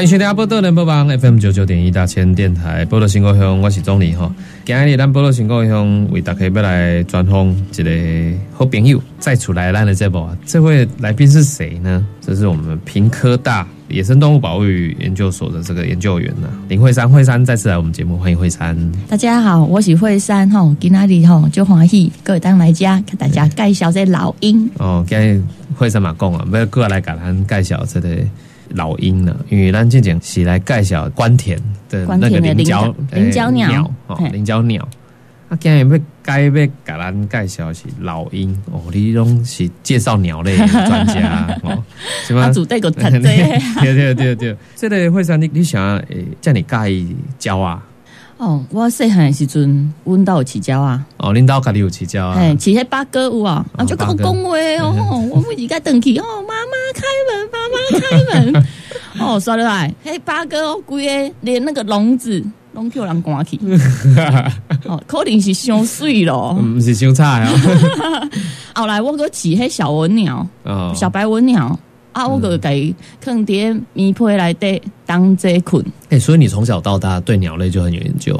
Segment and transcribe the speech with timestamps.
[0.00, 4.34] 欢迎收听波多联播网 FM 九九点一大千电台波多新故乡，我是钟理哈。
[4.64, 12.06] 今日咱波多新故乡为大家要来专访一个好朋友，再出来咱的这部，这位来宾是谁呢？
[12.18, 17.06] 这是我们平科大野生动物保育研究所的这个研究员呢，林慧珊。
[17.06, 18.74] 慧珊再次来我们节目，欢迎慧珊。
[19.06, 24.66] 大家好，我是慧珊吼，今天里吼就欢喜各位当来家，给大家介绍这老鹰。
[24.78, 25.42] 哦，今日
[25.76, 28.16] 慧珊嘛讲啊，要过来给咱介绍这个。
[28.70, 29.36] 老鹰呢？
[29.48, 34.86] 因为咱之前是来介绍关田的那个菱角菱角鸟哦，菱角鸟。
[35.48, 41.82] 啊，今日要该要给咱介绍是老鹰哦，你拢是介绍鸟类专家 哦，
[42.24, 42.48] 什么？
[42.52, 43.10] 主带个 对
[43.82, 47.82] 对对对，这个会上你你想诶，叫你介意教啊？
[48.40, 51.04] 哦，我细汉的时阵，阮兜有饲鸟啊。
[51.18, 52.36] 哦，恁兜家己有饲鸟啊？
[52.40, 55.28] 嘿，饲迄八哥有啊，啊，就跟我讲话哦。
[55.30, 58.66] 我们一家等去哦，妈妈开门，妈妈开门。
[59.20, 63.60] 哦，刷得来，嘿，八哥规个连那个笼子拢叫人关起。
[64.88, 67.52] 哦，可能是伤水咯，毋是伤差啊。
[68.74, 70.46] 后来我搁饲迄小文鸟，
[70.94, 71.78] 小白文鸟。
[72.20, 75.82] 啊，我个给坑爹米皮来的当这捆。
[76.10, 78.32] 哎，所以你从小到大对鸟类就很有研究，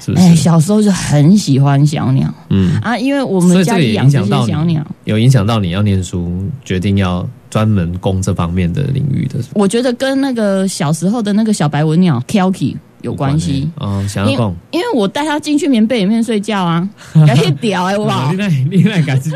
[0.00, 0.26] 是不是？
[0.26, 2.32] 哎，小时候就很喜欢小鸟。
[2.50, 9.38] 嗯啊，因为我们家里养这些小鸟，有影响到你要念书，决定要专门攻这方面的领域的。
[9.54, 12.76] 我觉得跟那个小时候的那个小白文鸟 Kelky。
[13.02, 18.30] 有关系哦，想要讲，因为我带它进去棉被里面睡觉啊， 很屌哎，哇！
[18.30, 19.30] 你那你那敢是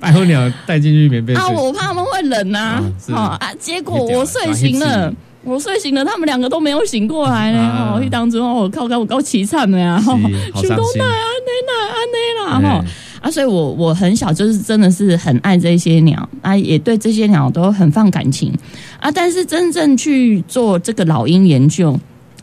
[0.00, 1.48] 白候鸟带进去棉被啊？
[1.48, 2.82] 我怕他们会冷呐，
[3.14, 3.52] 啊啊！
[3.60, 5.12] 结果我睡醒了，
[5.44, 7.94] 我睡醒了，他们两个都没有醒过来呢。
[7.94, 12.84] 哦，一当中我靠，我够凄惨的呀，好伤心啊，安内啦，安内啦，哈
[13.20, 13.30] 啊！
[13.30, 18.52] 所以我我很小就是真的是很爱这些鸟啊，也对这些鸟都很放感情
[18.98, 19.10] 啊。
[19.12, 21.96] 但是真正去做这个老鹰研究。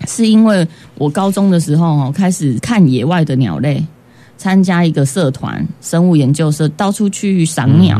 [0.07, 3.83] 是因为我高中的时候哦，开始看野外的鸟类，
[4.37, 7.99] 参加一个社团生物研究社，到处去赏鸟，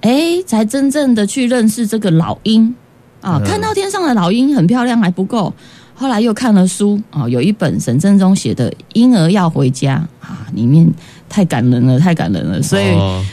[0.00, 2.74] 哎，才真正的去认识这个老鹰
[3.20, 3.40] 啊。
[3.44, 5.52] 看到天上的老鹰很漂亮还不够，
[5.94, 10.90] 后来又看了书啊，有一本沈振中写的《婴儿要回家》啊，里面
[11.28, 12.86] 太感人了，太感人了，所以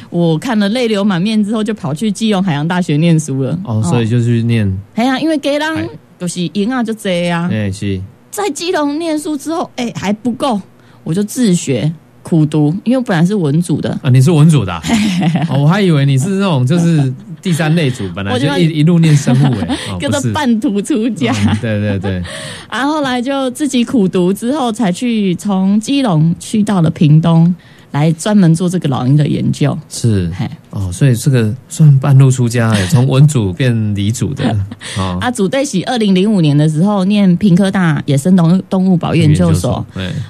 [0.10, 3.58] 我看了泪流满面之后，就跑去基隆海洋大学念书了。
[3.66, 4.72] 哦，所以就去念。
[4.96, 5.90] 哎呀，因为给人。
[6.20, 7.50] 就是赢啊，就这啊。
[7.52, 8.02] 哎，是。
[8.32, 10.60] 在基隆念书之后，哎，还不够，
[11.04, 11.92] 我就自学
[12.24, 14.10] 苦读，因为本来是文组的啊。
[14.10, 14.82] 你是文组的，
[15.56, 21.32] 我还以为你是那种就是第三类组，本来就一一路念生物， 哎，跟着半途出家。
[21.62, 22.24] 对对对。
[22.72, 27.54] 然后来就自己苦读之后，才去从基隆去到了屏东。
[27.94, 30.30] 来专门做这个老鹰的研究，是，
[30.72, 34.44] 哦，所以这个算半路出家，从文组变理组的，
[35.22, 39.86] 啊，组队喜二零零五年的时候念平科大野生动动物保育研究所，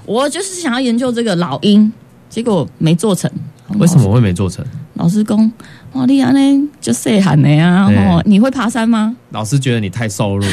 [0.05, 1.89] 我就是想要研究这个老鹰，
[2.29, 3.31] 结果没做成，
[3.79, 4.63] 为什么会没做成？
[4.93, 5.51] 老师公。
[5.93, 7.85] 哇，你安呢就细喊的呀！
[7.87, 9.15] 哦，你会爬山吗？
[9.29, 10.49] 老师觉得你太瘦弱，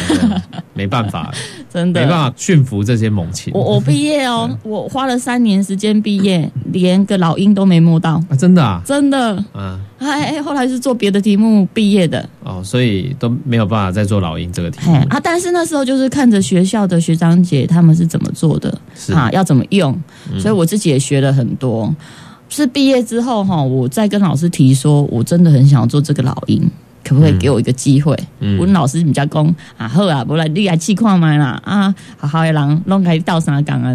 [0.75, 1.33] 没办法，
[1.73, 3.51] 真的没办法驯服这些猛禽。
[3.55, 8.37] 我我毕业哦， 我花了三年时间毕业，连个老鹰都没摸到啊！
[8.39, 9.43] 真的啊，真的。
[9.55, 15.19] 嗯，哎，后来是做别的题目毕业的哦，所以都没有办法再做老鹰这个题目啊。
[15.23, 18.79] 但是那时候就是看着学校的学长姐他们是怎么做的，
[19.15, 19.99] 啊，要怎么用，
[20.39, 21.95] 所以我自己也学了很多。
[22.51, 26.61] 是毕业之后哈，我再跟老师提说，我真的很想要做这个老鹰，
[27.05, 28.15] 可不可以给我一个机会？
[28.41, 33.95] 嗯我老师比较讲啊，好啊，不然你来去看麦啦啊，好好的人弄开到啥岗啊？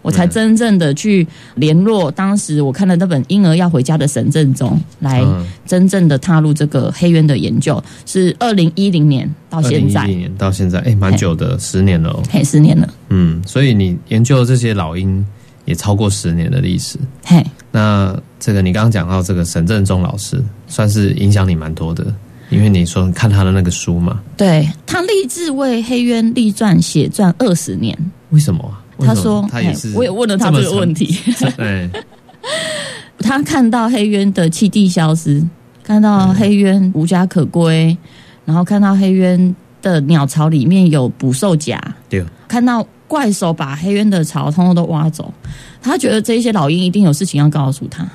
[0.00, 5.22] 我才真正的去联络当时我看了那本《婴儿要回家》的沈振中，来
[5.66, 15.22] 真正的踏入这个黑渊的研究，是二零一零年到现在，年到现在，哎，蛮久的，十年了，嘿，十年了，嗯，所以你研究这些老鹰。
[15.64, 16.98] 也超过十年的历史。
[17.24, 17.40] 嘿，
[17.72, 22.06] 那这个你刚刚讲到这个沈振中老师，算是影响你蛮多的，
[22.50, 24.20] 因为你说看他的那个书嘛。
[24.36, 27.98] 对他立志为黑渊立传写传二十年。
[28.30, 28.62] 为什么？
[28.98, 31.18] 他说他也是，我也问了他这个问题。
[31.56, 31.90] 对，
[33.18, 35.42] 他看到黑渊的气地消失，
[35.82, 37.96] 看到黑渊无家可归，
[38.44, 45.32] 然后看到黑渊的鸟巢里面有捕兽夹，对，看到怪手把黑渊的巢通通都挖走，
[45.82, 48.06] 他觉得这些老鹰一定有事情要告诉他，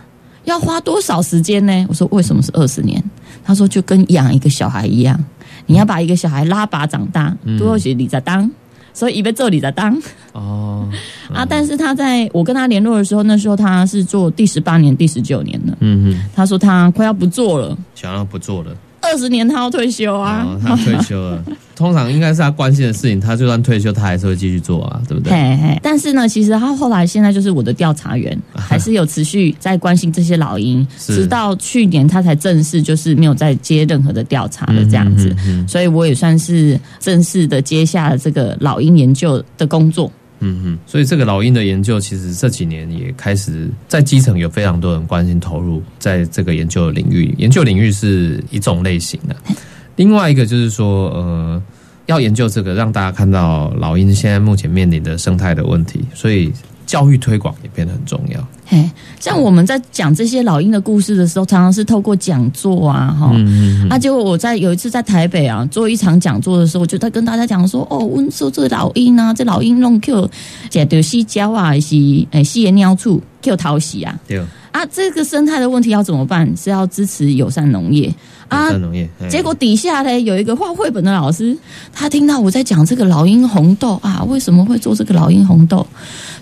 [0.45, 1.85] 要花多少时间呢？
[1.89, 3.03] 我说为什么是二十年？
[3.43, 5.21] 他说就跟养一个小孩一样，
[5.65, 8.49] 你要把一个小孩拉拔长大，多学李在当，
[8.93, 9.97] 所以一边做李在当
[10.33, 10.87] 哦，
[11.33, 11.45] 啊。
[11.47, 15.77] 但是他在我跟他联络的时候，那时候他是做第十八年、第十九年了。
[15.81, 18.71] 嗯哼，他说他快要不做了，想要不做了，
[19.01, 20.45] 二十年他要退休啊。
[20.45, 21.43] 哦，他退休了。
[21.77, 25.31] 通常应该是他关心的事情，他就算退休，他还是会继续做啊，对不对？
[25.31, 35.35] 嘿嘿，但是呢，其实他后来现在就是我的调查员，还是有持续在关心这些老鹰，直到去年他才正式就是没有再接任何的调查了这样子，
[35.67, 40.11] 所以我也算是正式的接下了这个老鹰研究的工作。
[40.39, 47.33] 嗯嗯，所以这个老鹰的研究，其实这几年也开始在基层有非常多人关心投入在这个研究的领域。
[47.37, 49.35] 研究领域是一种类型的，
[49.97, 51.61] 另外一个就是说，呃，
[52.05, 56.53] 要研究这个，让大家看到老鹰现在目前面临的生态的问题，所以
[56.85, 58.47] 教育推广也变得很重要。
[58.69, 70.29] 嘿，像我们在讲这些老鹰的故事的时候，常常是透过讲座啊，哈、嗯嗯啊，结果我在有一次在台北啊做一场讲座的时候，我就在跟大家讲说，哦，我们说这个老鹰啊，这老鹰弄 Q
[70.69, 71.95] 解的细胶啊，还是
[72.31, 74.43] 诶西野鸟处 Q 讨喜啊，对，
[74.73, 76.53] 啊，这个生态的问题要怎么办？
[76.57, 78.13] 是要支持友善农业
[78.49, 78.69] 啊。
[78.71, 79.09] 农业。
[79.29, 81.57] 结果底下呢有一个画绘本的老师，
[81.93, 85.87] 他听到我在讲这个老鹰红豆啊，为什么会做这个老鹰红豆？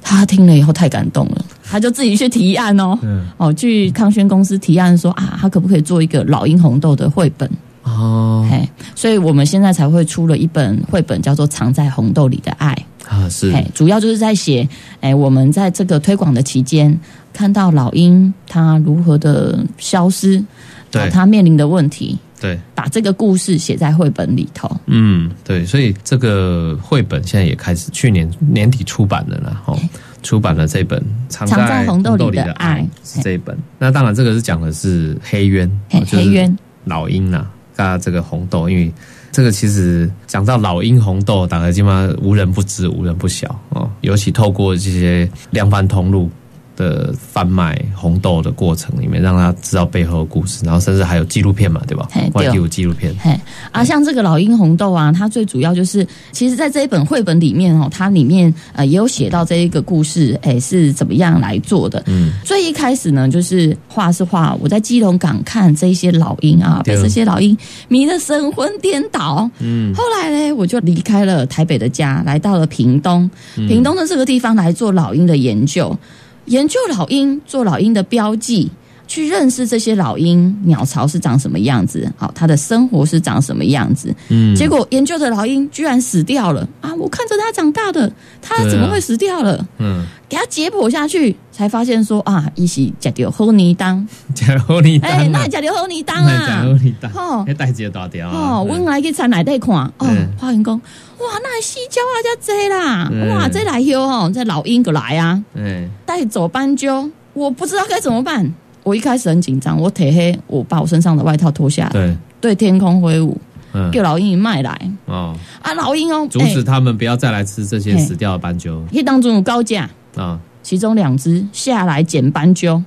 [0.01, 1.45] 他听了以后太感动了，
[1.75, 3.27] 他就自己去提案哦，嗯。
[3.35, 7.49] 哦，去康轩公司提案说啊，他可不可以做一个老鹰红豆的绘本？
[7.83, 8.47] 哦。
[8.49, 12.73] 嘿，所以我们现在才会出了一本绘本，叫做《藏在红豆里的爱》。
[13.13, 13.51] 啊是。
[13.51, 14.65] 嘿，主要就是在写，
[15.01, 16.97] 哎，我们在这个推广的期间，
[17.33, 20.41] 看到老鹰它如何的消失，
[20.89, 21.01] 对。
[21.01, 24.71] 哦它面临的问题，对，把这个故事写在绘本里头。
[24.85, 29.77] 嗯对，所以这个绘本现在也开始，去年年底出版的了啦，哦，
[30.25, 30.99] 出版了这本
[31.29, 33.55] 《藏藏在红豆里的的爱是这一本。
[33.77, 38.91] 那当然，这个是讲的是黑鸢，黑鸢老鹰啊，啊这个红豆，因为
[39.31, 43.87] 这个其实讲到老鹰红豆，大概基本上无人不知，无人不晓哦。
[44.01, 46.29] 尤其透过这些量贩通路
[46.75, 52.07] 的贩卖红豆的过程里面，让他知道背后的故事，然后甚至还有纪录片嘛，对吧？
[52.11, 52.29] 嘿？
[52.33, 52.45] 对。
[52.45, 53.39] 外地有纪录片，嘿。
[53.71, 62.03] 啊，像这个老鹰红豆啊，它最主要就是，其实在这一本绘本里面哦，它里面呃也有写到这一个故事，哎是怎么样来做的。
[62.07, 67.57] 嗯，最一开始呢，就是画是画我在基隆港看这些老鹰啊，被对这些老鹰
[67.87, 69.49] 迷得神魂颠倒。
[69.59, 75.97] 嗯，后来呢，我就离开了台北的家，来到了屏东，屏东的这个地方来做老鹰的研究，
[76.45, 78.69] 研究老鹰，做老鹰的标记。
[79.07, 84.13] 去认识这些老鹰鸟巢是长什么样子，好，它的生活是长什么样子。
[84.29, 84.55] 嗯。
[84.55, 86.67] 结果研究的老鹰居然死掉了。
[86.81, 86.93] 啊！
[86.95, 88.11] 我看着它长大的，
[88.41, 89.65] 它怎么会死掉了？
[89.79, 96.63] 嗯，给它解剖下去，才发现说啊，一起假掉后泥当，假如你当哎，啊那假掉后泥当啊。
[96.65, 96.77] 如！
[96.77, 103.29] 你当，哦那代志大条啊，哦，阮来去田内底看，哦嗯，发现讲，哇，那西郊啊，遮济啦，嗯。
[103.29, 108.53] 哇，这来哟哦，这老鹰过来啊，哎，带走斑鸠，我不知道该怎么办。
[108.85, 113.35] 我一开始很紧张，我铁黑，我把我身上的外套脱下来，对，对天空挥舞，
[113.73, 114.79] 嗯，叫老鹰卖来。
[115.05, 118.85] 哦，啊，老鹰哦，阻止他们不要再来吃这些死掉的斑鸠。
[118.91, 122.83] 一当中有高价，啊，其中两只下来捡斑鸠，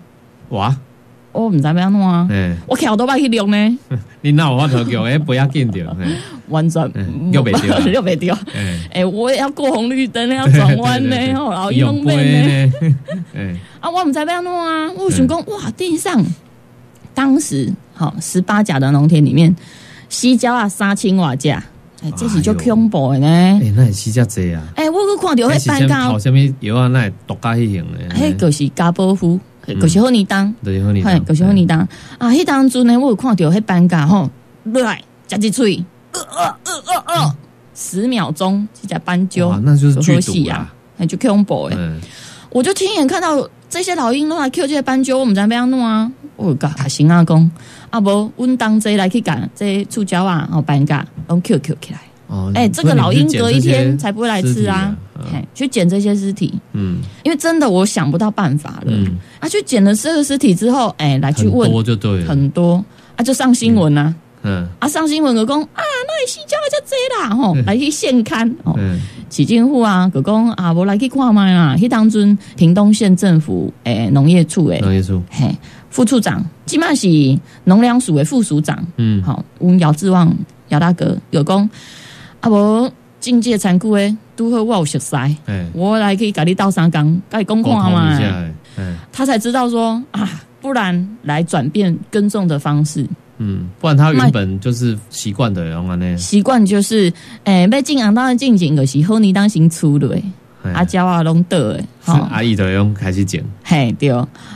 [0.50, 0.76] 哇，
[1.38, 3.78] 我唔知要安怎啊，哎，我桥都摆去录呢，
[4.22, 6.06] 你那我头叫，哎，不要紧掉，哎
[6.48, 8.34] 完全嗯又不对啊又没丢。
[8.54, 8.78] 哎。
[8.94, 12.72] 哎、我也要过红绿灯，要转弯呢， 哦，老鹰用弄背呢。
[13.34, 16.24] 哎， 啊，我唔知要弄啊，我想讲，哇，地上
[17.14, 19.54] 当时好十八甲的农田里面，
[20.08, 21.62] 西郊啊三千瓦架，
[22.02, 23.26] 哎，这是就哎呦恐怖的呢。
[23.28, 24.62] 哎，那是遮济啊！
[24.74, 26.88] 哎、我去看到迄班高跑，什么药啊？
[26.88, 29.38] 那毒咖迄型的，迄就是加波夫，
[29.74, 31.80] 就是好尼当，就是好你嘿，就是好尼当
[32.18, 32.30] 啊。
[32.30, 34.30] 迄当中呢，我有看到迄班甲吼，
[34.64, 37.36] 落来夹一喙，呃呃呃呃呃，
[37.74, 41.76] 十秒钟，一只斑鸠哇，那就是剧好戏啊毒啊！，那就恐怖的。
[41.78, 42.00] 嗯，
[42.50, 46.10] 我就亲眼看到这些老鹰都来 Q 这些斑鸠，我们知要安弄啊？
[46.36, 47.50] 我甲阿行阿公，
[47.90, 52.00] 啊无，阮当这来去干这触礁啊，哦斑甲，拢 Q Q 起来。
[52.28, 54.96] 哦，哎、这个老鹰隔一天才不会来吃啊
[55.32, 56.98] 哎去捡这些尸体，嗯。
[57.24, 58.92] 因为真的我想不到办法了。
[58.92, 62.84] 嗯，啊，去捡了这个尸体之后，哎、来去很问多就对了，很多
[63.16, 64.14] 啊，就上新闻啊。
[64.42, 64.68] 嗯。
[64.78, 65.66] 啊，上新闻个讲啊，
[66.06, 69.00] 那是死鸟叫这啦，吼，来去现刊哦，嗯。
[69.30, 71.76] 市政府啊，个讲啊，我来去看卖啦。
[71.76, 75.54] 去当阵屏东县政府诶、农业处诶，农业处，嘿，
[75.90, 77.06] 副处长，即码是
[77.64, 79.22] 农粮署的副署长，嗯。
[79.22, 80.34] 好，阮姚志旺
[80.68, 81.68] 姚大哥有讲，
[82.40, 82.90] 啊无
[83.20, 85.16] 境界残酷诶，拄好我有熟悉，
[85.46, 88.14] 哎，我来可以甲你斗三工，甲你讲看嘛。
[88.14, 93.04] 一，下，哎哎，他才知道说啊，不然来转变耕种的方式，
[93.38, 97.12] 嗯，不然他原本就是习惯的然后呢，习惯就是
[97.44, 100.22] 诶，要进行当然进前就是好你当先出的，哎
[100.72, 104.10] 啊，鸟啊拢倒诶，是阿姨就用开始剪，嘿对，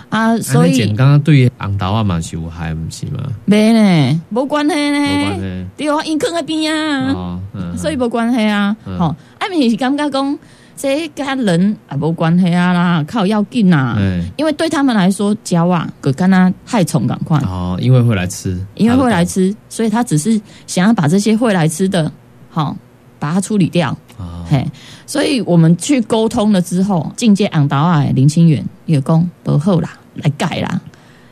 [0.08, 3.20] 啊，所安尼剪以刚刚对红豆啊嘛是有害，不是吗？
[3.44, 7.12] 没呢，无关系呢，系，对啊，因坑喺边啊。
[7.12, 8.98] 哦，嗯，所以无关系啊，嗯。
[8.98, 9.06] 吼、
[9.38, 10.38] 啊，咪是感觉讲，
[10.76, 22.10] 这跟人也无关系啊啦，靠要紧啊，哎，因为对他们来说，鸟啊，个跟他害虫赶快，哦，因为会来吃，因为会来吃，所以他只是想要把这些会来吃的，
[22.50, 22.76] 好、
[23.18, 24.66] 把它处理掉，哦，嘿，
[25.12, 30.80] 所以我们去沟通了之后，境界昂达啊，林清远也讲不好啦，来改啦。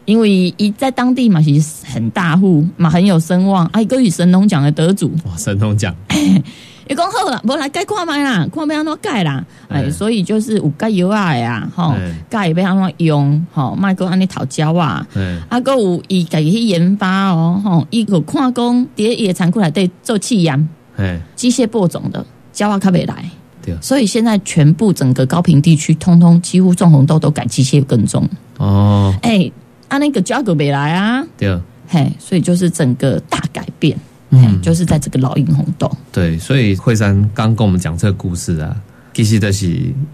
[0.04, 5.94] 因为一在当地嘛，其实很大户嘛，很有声望，啊，一个与神农奖的得主，哇，神农奖，
[6.88, 20.68] 伊讲好啦，无来改看卖啦，看要安怎改啦，哎，嗯所以就是有改药啊的啊，吼嗯，改要安怎用，吼，莫个安尼讨教啊，哎，啊，个有伊家己去研发哦，吼，伊有看讲伫伊残酷内底做气盐、
[20.98, 23.24] 哎，机械播种的，胶啊较袂来，
[23.64, 29.50] 对所以现在全部整个高平地区，通通几乎种红豆都改机械耕种，哦，哎，
[29.88, 33.98] 啊那个价格没来啊，对，嘿，所以就是整个大改变，
[34.30, 38.74] 嗯，嗯，就是在这个老鹰红豆，对，所以惠山刚跟我们讲这个故事啊，
[39.12, 39.66] 其实就是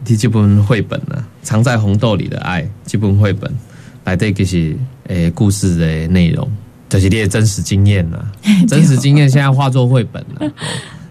[0.05, 3.53] 第这本绘本啊，藏在红豆里的爱这本绘本
[4.05, 4.77] 来对，其实
[5.09, 6.51] 诶故事的内容，
[6.89, 8.27] 就是你的真实经验啊，
[8.67, 10.53] 真实经验现在化作绘本了、哦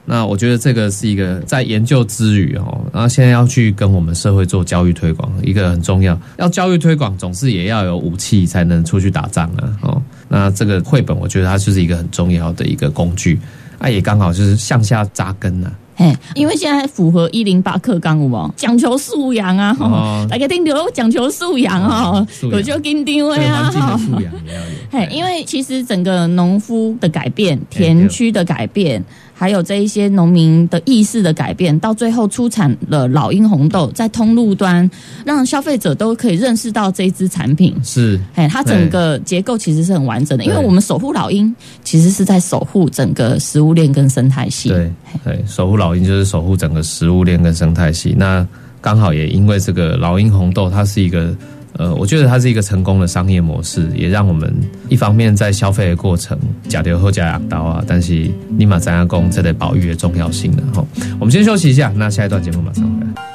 [0.05, 6.17] 那我觉得这个是一个在研究之余哦，然后现在要去跟我们社会做教育推广，一个很重要。
[6.37, 9.77] 要教育推广，总是也要有武器才能出去打仗啊。
[9.81, 13.39] 哦，那这个绘本，我觉得它就是一个很重要的一个工具。
[13.79, 15.71] 啊，也刚好就是向下扎根啊。
[15.97, 18.53] 嘿，因为现在符合一零八课纲有无？
[18.57, 24.67] 讲求素养啊，大家听到讲求素养哈哦，素养有就紧张啊，素养也要有。
[24.91, 29.01] 嘿，因为其实整个农夫的改变、田区的改变，
[29.37, 34.89] 还有这一些农民的意识的改变，到最后出产了老鹰红豆，在通路端
[35.25, 37.75] 让消费者都可以认识到这一支产品。
[37.83, 44.69] 是哎，它整个结构其实是很完整的，因为我们守护老鹰，其实是在守护整个食物链跟生态系。
[44.69, 44.89] 对
[45.23, 48.15] 对，守护老鹰就是守护整个食物链跟生态系。
[48.17, 48.47] 那
[48.79, 51.35] 刚好也因为这个老鹰红豆，它是一个
[51.77, 54.53] 呃，我觉得它是一个成功的商业模式，也让我们
[54.87, 56.37] 一方面在消费的过程
[56.69, 60.85] 假流后假养刀啊，但是立马咱亚公这得保育的重要性的哈。
[61.19, 63.34] 我们先休息一下，那下一段节目马上回来。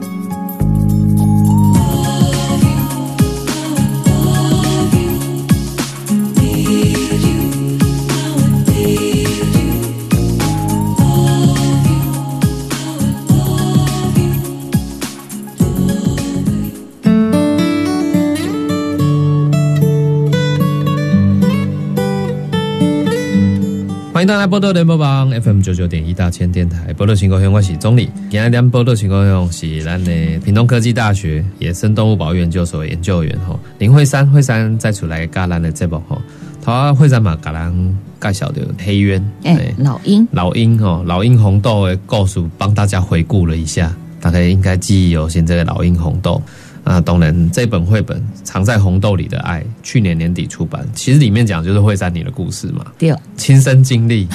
[24.21, 28.07] 欢迎大家来波多联播网 FM 九九点一大千电台，波多情况乡，我是总理。
[28.29, 30.11] 今天咱波多情况乡是咱的
[30.45, 36.21] 屏东科技大学野生动物保育研究所研究员吼林慧珊，慧珊再出来教咱的节目吼，
[36.61, 45.43] 他慧珊嘛，甲咱介绍的黑鸢，哎、对老鹰，老鹰哦，老鹰红豆的故事，帮大家回顾了一下，大概应该记忆犹新。
[45.43, 46.39] 这个老鹰红豆
[46.83, 54.27] 啊，当然这本绘本《藏在红豆里的爱》，去年年底出版，其实里面讲就是惠山你的故事嘛，对，亲身经历，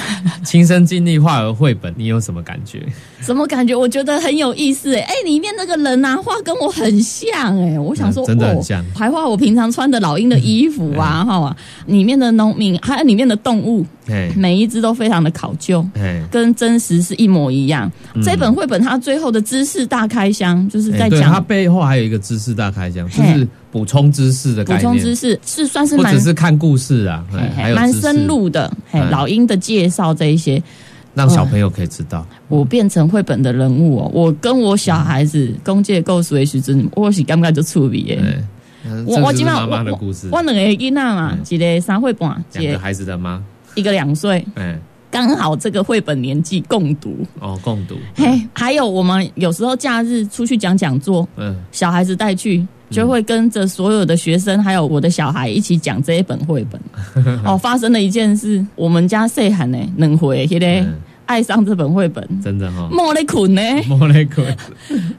[0.43, 2.83] 亲身经历画而绘本，你有什么感觉？
[3.21, 3.73] 什么感觉？
[3.73, 15.87] 我觉得很有意思哎、哎、里面那个人呐、画跟我很像哎、我想说，嗯真的很像哦，还画我平常穿的老鹰的衣服啊，哈、里面的农民还有里面的动物，嘿，每一只都非常的考究。
[15.95, 17.89] 嘿，跟真实是一模一样。
[18.21, 27.23] 这本绘本它最后的知识大开箱，就是在哎对，它背后还有一个知识大开箱，就嘿是补充知识的补概念，充知识，是算是不蛮只是看故事啊，
[27.55, 28.71] 还有蛮深，入的。
[28.89, 30.61] 嘿，嗯老鹰的介绍这一些，
[31.13, 32.25] 让小朋友可以知道。
[32.47, 34.11] 我变成绘本的人物哦。
[34.13, 38.43] 我跟我小孩子公介构思的时阵，我是感觉就触鼻耶。
[39.05, 43.43] 我我今晚就是妈妈的故事，我两个囡仔嘛，嗯一个三岁半，一个两个孩子的妈，
[43.75, 44.79] 一个两岁，嗯，
[45.11, 47.17] 刚好这个绘本年纪共读。
[47.41, 56.81] 哦，共读，嘿，还有我们有时候假日出去讲讲座，嗯，小孩子带去，就会跟着所有的学生还有我的小孩一起讲这一本绘本。
[57.45, 64.43] 哦，发生了一件事，我们家细汉呢，能回迄个嗯爱上这本绘本，真的哈，莫咧困呢， 莫雷克，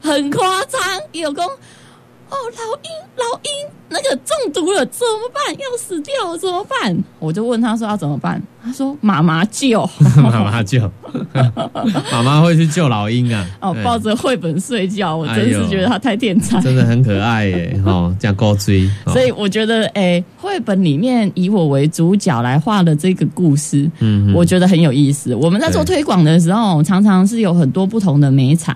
[0.01, 1.45] 很夸张，有公。
[1.45, 3.49] 哦，老鹰，老鹰，
[3.89, 5.53] 那个中毒了怎么办？
[5.55, 6.95] 要死掉了怎么办？
[7.17, 8.41] 我就问他说要怎么办？
[8.63, 9.87] 他说妈妈救，
[10.17, 10.79] 妈妈救，
[12.11, 16.59] 妈妈会去救老鹰啊，哦，抱着绘本睡觉，我真是觉得他太天才。
[16.61, 25.33] 真的很可爱耶， 哦，这样高追，哦所以我觉得，诶、绘本里面以我为主角来画的这个故事，嗯，我觉得很有意思。
[25.35, 28.75] 我们在做推广的时候，常常是有很多不同的美彩，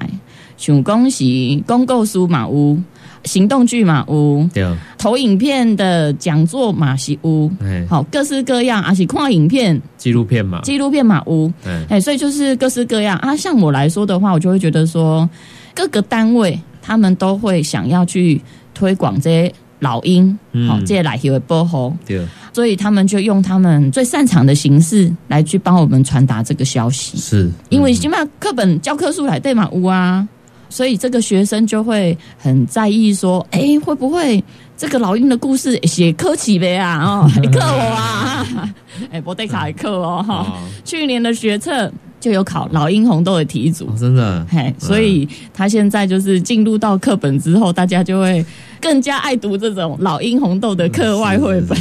[0.58, 2.80] 像恭喜公购书马屋、
[3.24, 4.66] 行动剧马屋、对，
[4.98, 13.36] 投影片的讲座马西屋，哎，好各式各样，而且看影片、纪录片嘛，纪录片马屋，哎，哎，所以就是各式各样啊。
[13.36, 15.30] 像我来说的话，我就会觉得说，
[15.74, 18.42] 各个单位他们都会想要去
[18.74, 20.68] 推广这些老鹰，嗯。
[20.68, 27.18] 好、这些来的保护，对，所以他们就用他们最擅长的形式来去帮我们传达这个消息。
[27.18, 30.28] 是，因为嗯起码课本教科书来对嘛无啊，
[30.74, 34.44] 所以这个学生就会很在意说，哎，会不会
[34.76, 36.98] 这个老鹰的故事写科起呗啊？
[37.06, 38.74] 哦， 还课我啊，
[39.12, 40.38] 哎，不得卡课哦哈。
[40.38, 48.44] 哦，去年的学测就有考老鹰红豆的题组哦，真的，嘿，所以他现在就是进入到课本之后，大家就会
[48.82, 51.78] 更加爱读这种老鹰红豆的课外绘本。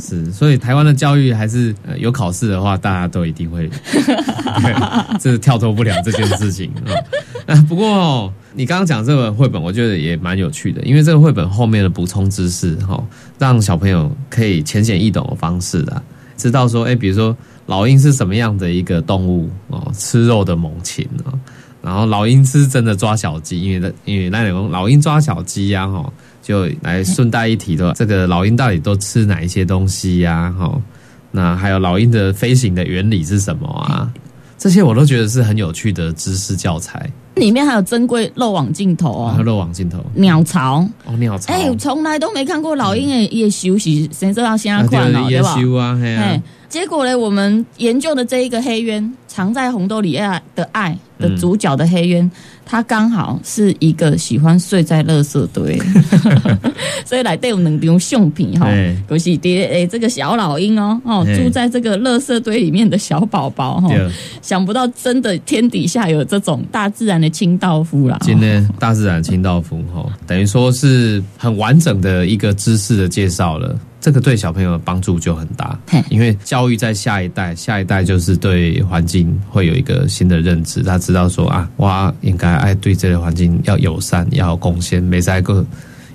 [0.00, 6.68] 是，所以台湾的教育还是、呃、有考试的话，大家都一定会， 对这是跳脱不了这件事情
[7.46, 13.02] 啊 不过、哦、你刚刚讲这本绘本，我觉得也蛮有趣的，因为这个绘本后面的补充知识哈、
[13.38, 16.02] 让小朋友可以浅显易懂的方式啦，
[16.36, 21.32] 知道说，哎，比如说老鹰是什么样的一个动物哦，吃肉的猛禽哦。
[21.82, 30.80] 然后老鹰是真的抓小鸡，因为因为那种老鹰抓小鸡呀、哈，就来顺带一提的，这个老鹰到底都吃哪一些东西呀、哈，
[31.32, 34.08] 那还有老鹰的飞行的原理是什么啊？
[34.62, 37.10] 这些我都觉得是很有趣的知识教材。
[37.34, 39.98] 里面还有珍贵漏网镜头还有哦，漏网镜头。
[40.14, 40.86] 鸟巢。
[41.04, 45.60] 哦，鸟巢，哎，从来都没看过老鹰的夜休息，谁知道现在啊看哦，对也对吧？
[45.60, 46.22] 修啊，嘿啊。
[46.22, 52.30] 哎，，结果呢，我们研究的这一个黑鸢，藏在红豆里爱的爱的主角的黑鸢，
[52.64, 55.78] 它刚好是一个喜欢睡在垃圾堆，
[57.04, 63.90] 所以来对我们用相片哈哎，就是爹诶这个小老鹰哦哦哎住在这个垃圾堆里面的小宝宝哈，
[64.40, 68.18] 想不到真的天底下有这种大自然的清道夫啦。
[68.22, 73.78] 今天大自然清道夫哈，等于说是很完整的一个知识的介绍了。
[74.00, 85.64] 这个对小朋友的帮助就很大嘿，因为教育在下一代，下一代就是对环境会有一个新的认知，他知道说啊，哇应该爱对这个环境要友善，要有贡献，没在个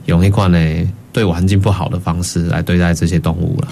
[0.06, 3.67] 用一款呢对环境不好的方式来对待这些动物了。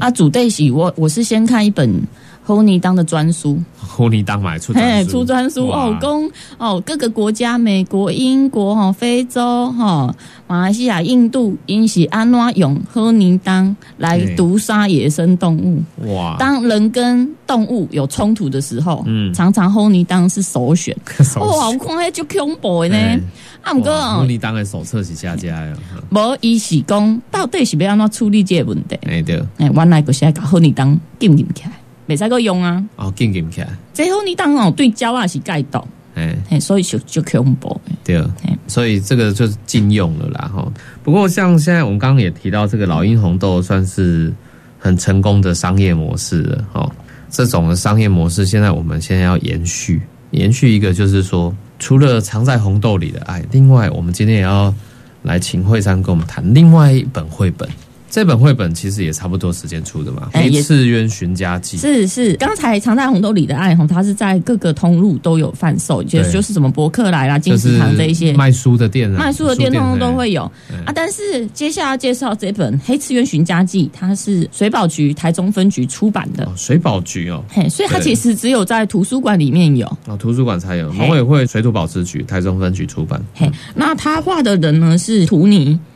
[0.00, 2.02] 啊，主对喜我我是先看一本
[2.46, 5.10] Honey 当的专书，狐狸当买出嘿，专书。
[5.10, 10.14] 出专书哦，公哦，各个国家，美国、英国、哈、非洲、哈、
[10.46, 15.82] 马来西亚、印度，因是安怎用喝泥当来毒杀野生动物。
[16.14, 19.34] 哇，当人跟动物有冲突的时候，嗯。
[19.34, 20.96] 常常喝泥当是首选。
[21.24, 22.96] 手哦，我看迄就恐怖呢。
[22.96, 23.20] 哎。
[23.62, 25.76] 啊，毋过哇狐哦，狸当的手册是下家呀，
[26.10, 28.96] 无伊是讲到底是要安怎处理这个问题？
[29.02, 31.72] 哎对，哎，原来就是要甲喝泥当禁禁起来，
[32.06, 32.84] 袂使个用啊。
[32.96, 36.36] 哦，紧紧起来，这喝泥当哦，对鸟啊是盖到，哎。
[36.48, 37.92] 嘿，所以就就恐怖的。
[38.04, 40.66] 对嘿，所以这个就是禁用了啦哈。
[41.02, 44.32] 不过像现在我们刚刚也提到，这个老鹰红豆算是
[44.78, 46.90] 很成功的商业模式了哈。
[47.28, 54.72] 这种的商业模式，现在我们现在要延续，延续一个就是说，除了藏在红豆里的爱，另外我们今天也要
[55.22, 57.68] 来请惠山跟我们谈另外一本绘本。
[58.16, 61.76] 这本绘本其实也差不多时间出的嘛，《黑哎也刺鸢寻家记》。
[61.82, 66.32] 是是，刚才藏在红豆里的爱红，它是在各个通路都有贩售，就对。
[66.32, 68.32] 就是什么博客来啦、金就是石堂这一些。
[68.32, 70.44] 卖书的店啊，卖书的店，通通都哎会有。
[70.86, 70.92] 啊。
[70.94, 76.46] 但是接下来介绍这本《黑次元寻家记》，它是水保局台中分局出版的。
[76.46, 79.86] 哦，，水保局哦，嘿，所以它其实只有在图书馆里面有。
[80.06, 81.00] 哦，图书馆才有，嘿。
[81.00, 83.22] 农委会水土保持局台中分局出版。
[83.34, 85.78] 嘿，那他画的人呢是图尼，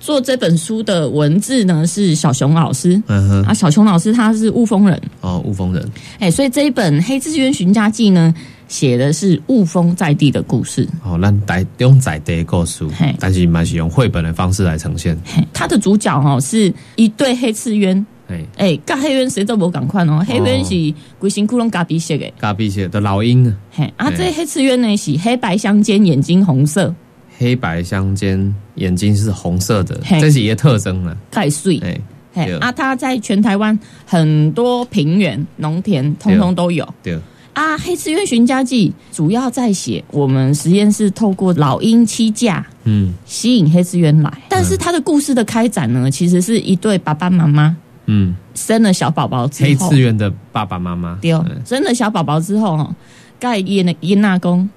[0.00, 3.00] 做这本书的文字呢是小熊老师。
[3.06, 8.34] 嗯哼，啊，小熊老师他是雾峰人，哦，雾峰人，哎，所以这一本《黑刺鸢寻家记》呢，
[8.68, 10.88] 写的是雾峰在地的故事。
[11.04, 15.16] 哦，咱在用在地的故事嘿，但是嘛是用绘本的方式来呈现。
[15.24, 23.46] 嘿，它的主角哦是一对黑刺鸢，哎，哎，跟黑鸢谁都无赶快哦，黑鸢是规身窟窿咖啡色的，咖啡色的老鹰。
[23.48, 26.94] 啊，嘿，啊，这黑刺鸢呢是黑白相间，眼睛红色，
[27.42, 30.20] 黑白相间，眼睛是红色的，嘿。
[30.20, 31.16] 这是一个特征了。
[31.30, 31.78] 太碎。
[31.80, 33.76] 哎，对，啊，它在全台湾
[34.06, 36.88] 很多平原、农田，通通都有。
[37.02, 37.18] 对，
[37.52, 43.12] 啊，《黑刺鸢寻家记》主要在写我们实验室透过老鹰栖架嗯。
[43.26, 47.76] 吸引黑刺鸢来，但是它的故事的开展呢，其实是一对爸爸妈妈
[48.06, 51.32] 嗯，生了小宝宝之后，黑刺鸢的爸爸妈妈，对
[51.64, 52.94] 生了小宝宝之后哦，
[53.38, 54.68] 盖耶那耶纳公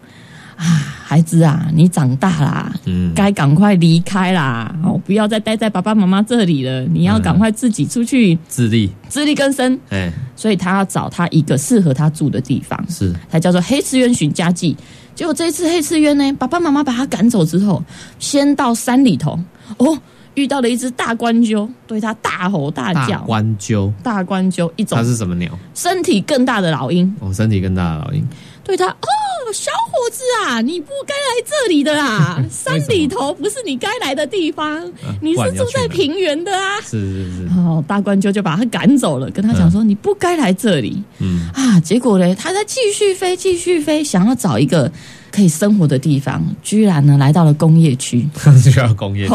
[0.56, 0.64] 啊，
[1.04, 9.80] 孩子啊，你长大啦，嗯，该赶快离开啦，哦，不要再待在爸爸妈妈这里了，你要赶快自己出去自立，自力更生。
[9.90, 14.76] 哎，所以他要找他一个适合他住的地方，是，才叫做黑刺鸢寻家记。
[15.14, 17.84] 结果这一次黑刺鸢呢，爸爸妈妈把他赶走之后，
[18.20, 19.40] 先到山里头，
[19.78, 19.98] 哦，
[20.34, 23.22] 遇到了一只大冠鸠，对他大吼大大叫。
[23.22, 25.58] 冠鸠，大冠鸠一种它是什么鸟？
[25.74, 28.28] 身体更大的老鹰，哦，身体更大的老鹰，
[28.66, 29.08] 对他哦，
[29.54, 36.82] 小伙子啊，你不该来这里的啊， 山里头不是你该来的地方，你是住在平原的啊。
[36.82, 41.02] 是是是，哦，大冠鸠就把他赶走了，跟他讲说、你不该来这里。
[41.20, 41.80] 嗯，啊。
[41.82, 44.92] 结果呢，他在继续飞，继续飞，想要找一个
[45.36, 48.26] 可以生活的地方，居然呢来到了工业区。
[48.64, 49.34] 需要工业区。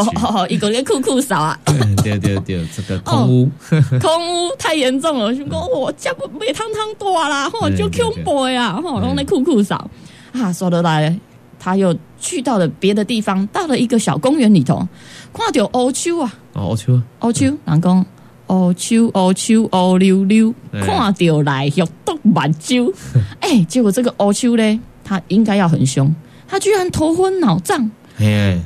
[0.49, 1.59] 一个人酷酷扫啊，
[2.03, 3.49] 对对对，这个空屋，
[4.01, 8.13] 空屋太严重了，想讲我家不被汤汤大啦，吼就对对。
[8.15, 9.01] Q boy 啊，吼嗯。
[9.01, 9.89] 拢在酷酷扫。
[10.31, 11.15] 啊，说得来，
[11.59, 14.87] 他又去到了别的地方，到了一个小公园里头，
[15.33, 18.05] 看到欧秋啊，哦，我去，乌秋，人讲
[18.47, 20.81] 乌秋乌秋乌溜溜，对。
[20.81, 22.91] 看到来欲毒满洲，
[23.39, 24.79] 哎，结果这个乌秋呢，
[25.11, 26.09] 他应该要很凶，
[26.47, 28.57] 他居然头昏脑胀，嘿，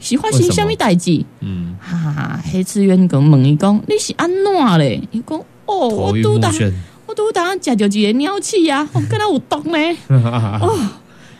[0.00, 1.22] 是发生什么代志？
[1.40, 5.06] 嗯，哈哈、黑刺鸢讲问伊讲你是安怎嘞？
[5.10, 6.50] 伊讲哦，我拄当，
[7.04, 9.78] 我拄当食着一个鸟气啊，哦，敢若有毒呢？
[10.08, 10.78] 哦，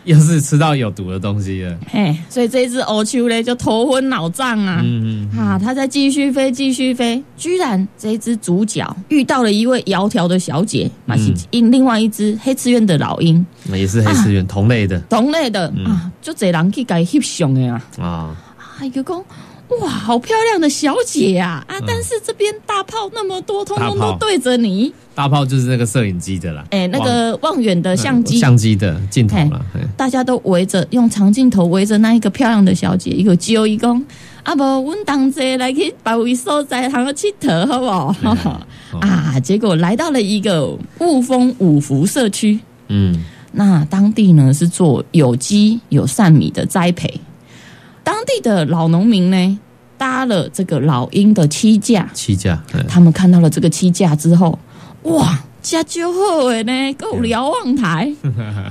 [0.03, 4.81] 又是吃到有毒的东西了，嘿，所以这一只欧丘嘞就头昏脑胀啊。
[4.83, 14.99] 嗯嗯，啊，它在继续飞，继续飞，居然这一只主角遇到了一位窈窕的小姐，马是另另外一只黑刺鸢的老鹰，也是黑刺鸢同类的。
[15.01, 15.85] 同类的、嗯。
[15.85, 17.83] 啊，就这人去给翕相的啊。
[17.99, 18.05] 啊，
[18.57, 19.23] 啊，一个讲
[19.79, 21.75] 哇，好漂亮的小姐呀、啊！
[21.75, 24.93] 啊，但是这边大炮那么多，通通都对着你。
[25.15, 29.79] 大炮就是那个摄影机的啦，哎、那个望远的相机，相机的镜头啦，嘿。
[29.95, 34.03] 大家都围着用长镜头围着那一个漂亮的小姐，一个揪一讲，
[34.43, 47.19] 啊不，阮同齐来去别位所在，通去佚佗，好不 啊，结果来到了一个雾峰五福社区，嗯，那当地呢是做有机有善米的栽培，
[48.03, 49.59] 当地的老农民呢
[49.97, 54.57] 搭了这个老鹰的栖架，栖架，他们看到了这个栖架之后，
[55.03, 58.11] 哇，家就好的呢，够瞭望台，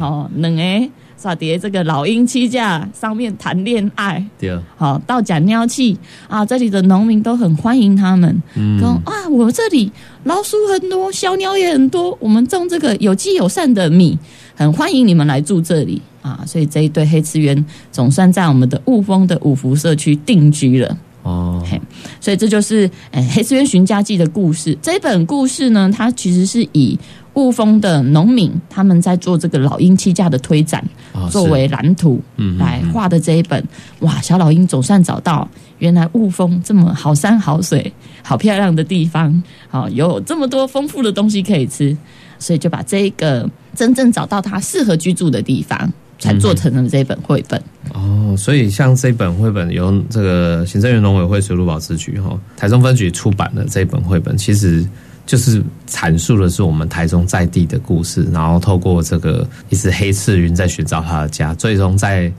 [0.00, 5.96] 哦， 两个撒伫这个老鹰栖架上面谈恋爱，对，好、到讲鸟气。
[6.26, 8.80] 啊，这里的农民都很欢迎他们，嗯。
[8.80, 9.92] 说啊，我这里
[10.24, 14.18] 老鼠很多，小鸟也很多，我们种这个有机友善的米，
[14.56, 16.44] 很欢迎你们来住这里啊。
[16.46, 20.96] 所以这一对黑刺鸢总算在我们的雾峰的五福社区定居了。
[21.22, 21.78] 哦，嘿
[22.18, 24.76] 所以这就是诶、黑刺鸢寻家记的故事。
[24.80, 26.98] 这本故事呢，它其实是以
[27.34, 33.62] 雾峰的农民他们在做这个老鹰栖架的推展，哦作为蓝图嗯嗯来画的这一本。
[34.00, 35.46] 哇，小老鹰总算找到，
[35.78, 41.94] 原来雾峰这么好山好水、好漂亮的地方，好有这么多丰富的东西可以吃，
[42.38, 47.60] 所以就把这个真正找到它适合居住的地方，才做成了这本绘本。
[47.92, 54.86] 哦，所以像这本绘本由这个行政院农委会水陆保持局哈台中分局出版的这本绘本，其实
[55.26, 62.32] 就是阐述的是我们台中在地的故事，然后透过这个一只黑翅云在寻找它的家，最终在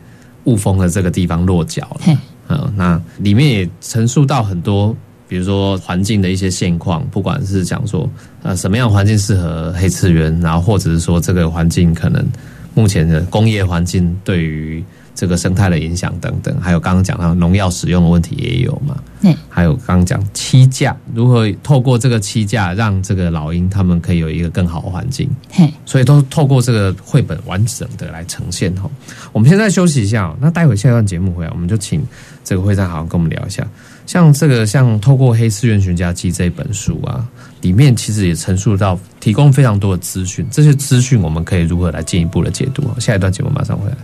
[0.45, 2.01] 雾峰的这个地方落脚了。
[2.01, 2.17] 嘿，
[2.47, 4.95] 嗯，那里面也陈述到很多，
[5.27, 8.09] 比如说环境的一些现况，不管是讲说
[8.41, 12.25] 呃什么样的环境适合黑翅鸢，然后或者是说这个环境可能
[12.73, 18.97] 目前的工业环境对于这个生态的影响等等，还有刚刚讲到农药使用的问题也有嘛。
[19.21, 28.89] 嗯，还有刚刚讲栖架，如何透过这个栖架让这个老鹰他们可以有一个更好的环境，嘿，所以都透过这个绘本完整的来呈现哈。
[29.31, 32.01] 我们现在休息一下，那待会下一段节目回来，我们就请
[32.43, 33.65] 这个会长好好跟我们聊一下，
[34.05, 37.25] 像这个像透过《黑次元寻家记》这本书啊，
[37.61, 42.83] 里面其实也陈述到提供非常多的资讯，这些资讯我们可以如何来进一步的解读？
[42.99, 43.95] 下一段节目马上回来。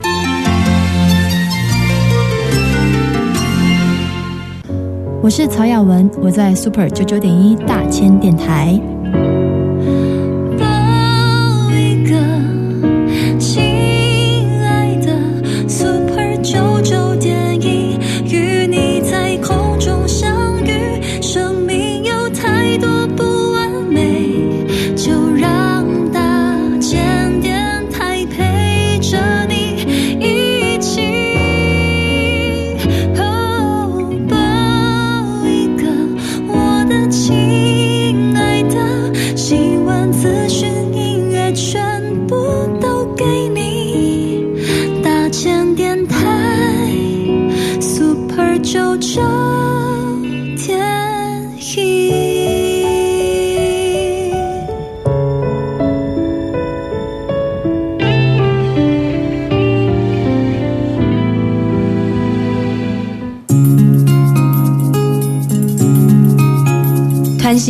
[5.22, 8.80] 我是曹雅文，我在 Super 九九点一大千电台。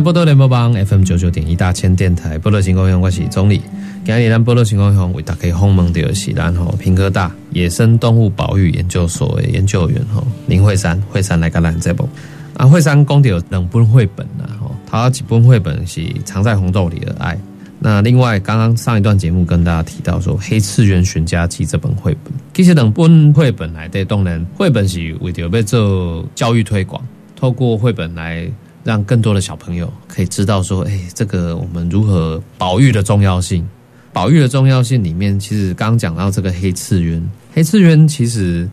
[0.00, 3.60] 波多联播帮 FM 九九点一大千电台波多情况乡，我是总理。
[4.04, 12.08] 今日咱波多情况乡为大家访问到的是咱吼平科大野生动物保育研究所的研究员吼林慧珊，慧珊来跟咱这部
[12.56, 17.36] 啊，慧珊讲到两本绘本啦吼，他几本绘本是藏在红豆里的爱。
[17.80, 27.02] 那另外，刚刚上一段节目跟大家提到说，《黑次元寻家记》这本绘本，其实两本绘本来的，动人绘本是为了要做教育推广，
[27.34, 28.48] 透过绘本来
[28.84, 33.66] 让更多的小朋友可以知道说，哎，这个我们如何保育的重要性。
[34.12, 38.68] 保育的重要性里面，其实刚刚讲到这个黑次元，黑次元其实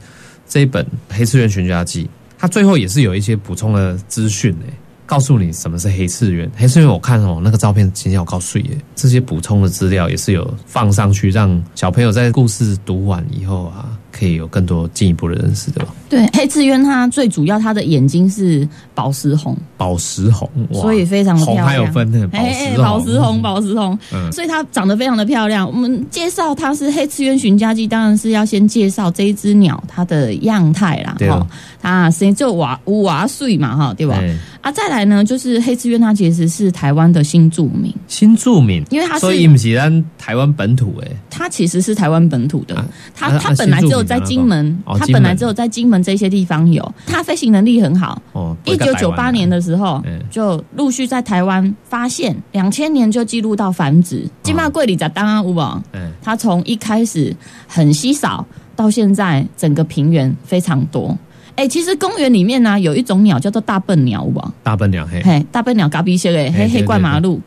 [0.47, 2.05] 这一本《黑次元寻家记》，
[2.37, 4.73] 它最后也是有一些补充的资讯诶。
[5.05, 6.49] 告诉你什么是黑次元？
[6.57, 15.93] 黑次元我看哦，那个照片今天我告诉耶，这些补充的资料也是有放上去，让小朋友在故事读完以后啊，可以有更多进一步的认识，对吧？
[16.09, 21.65] 对，黑刺鸢它最主要它的眼睛是宝石红，宝石红，所以非常的漂亮。
[21.65, 25.67] 红还有分那个宝嘿石嘿宝石红，宝石红，嗯所以它长得非常的漂亮。
[25.67, 31.47] 我们介绍它是黑刺鸢寻家记，当然是要先介绍这一只鸟它的样态啦，对哦哈，
[31.81, 34.15] 它生就娃五娃岁嘛，哈，对吧？
[34.15, 48.19] 哎啊，再来呢，就是黑刺鸢它其实是台湾的新住民，新住民，因为它是所以不是咱台湾本土诶，它其实是台湾本土的，啊它啊它本来只有在金门，它本来只有在金门这些地方有，它飞行能力很好。
[48.31, 54.27] 哦，一九九八年的时候嗯，就陆续在台湾发现，两千年就记录到繁殖。
[54.41, 55.59] 金马桂里在当然有无？
[55.93, 57.31] 嗯，它从一开始
[57.67, 58.43] 很稀少，
[58.75, 61.15] 到现在整个平原非常多。
[61.55, 64.53] 哎、其实公园里面呢、有一种鸟叫做大笨鸟，有无？
[64.61, 67.39] 大笨鸟嘿，嘿，大笨鸟嘎比些嘞，嘿对黑黑冠麻鹿，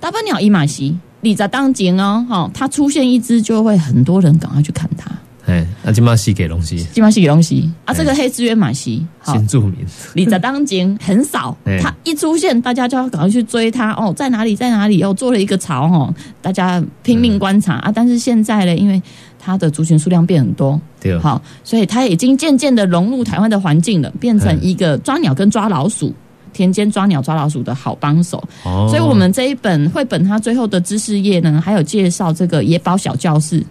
[0.00, 5.10] 大笨鸟伊马西，你在当前哦，哈，它出现一只就会很多人赶快去看它，
[5.44, 7.70] 嘿，那金马西给东西，基本上是个东西。
[7.84, 7.94] 啊。
[7.94, 9.76] 这个黑资源马西，好，新住民，
[10.14, 15.00] 你在当前 很少，它一出现，大家就要赶快去追它哦，在哪里，在哪里？
[15.02, 17.92] 哦，做了一个巢哦，大家拼命观察、啊。
[17.94, 19.00] 但是现在呢，因为
[19.44, 26.14] 它的族群数量变很多，对，好，所以它已经渐渐的融入台湾的环境了，变成一个抓鸟跟抓老鼠。
[26.54, 33.64] 田间抓鸟、抓老鼠的好帮手，哦所以我们这一本绘本它最后的知识页呢，还有介绍这个野保小教室，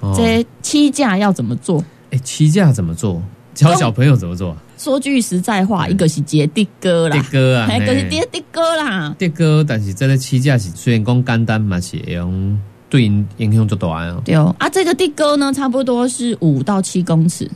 [0.00, 1.84] 哦这些栖架要怎么做。
[2.10, 3.22] 哎，七架怎么做？
[3.54, 4.56] 教小朋友怎么做？
[4.76, 14.54] 说句实在话，一个是接地哥啦，地哥啊，一个是嘿接地哥啦，地 哥，但是这个七架是虽然讲简单嘛，是用对因影响就大哦，对哦。
[14.58, 17.50] 啊，这个地哥呢，差不多是五到七公尺，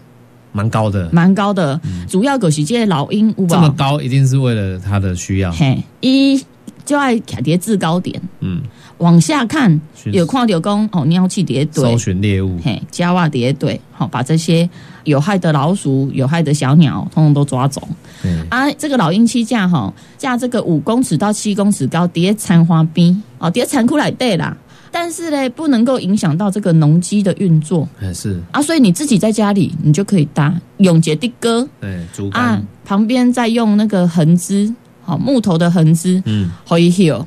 [0.52, 1.08] 蛮高的。
[1.12, 1.80] 蛮高的。
[2.08, 5.52] 主要就是这些老鹰，这么高，一定是为了它的需要。
[5.52, 6.44] 嘿，一
[6.84, 8.20] 就爱卡叠制高点。
[8.40, 8.60] 嗯，
[8.98, 14.68] 往下看，有看到讲哦，鸟去叠搜对，寻猎物，嘿，加瓦叠对，好、把这些
[15.04, 17.86] 有害的老鼠、有害的小鸟，通通都抓走。
[18.24, 24.56] 嗯，啊，这个老鹰栖架哈，架这个五公尺到七公尺高，叠残花边哦，叠残窟来对啦。
[24.90, 27.88] 但是呢，不能够影响到这个农机的运作。
[28.00, 34.72] 哎是，啊，所以你自己在家里，你就可以搭永杰的哥，对竹啊竿，，旁边再用那个横枝，
[35.02, 37.26] 好、木头的横枝，嗯，可以哦